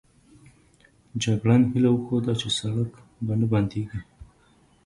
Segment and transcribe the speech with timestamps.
[1.21, 2.91] جګړن هیله وښوده چې سړک
[3.25, 3.99] به نه بندېږي.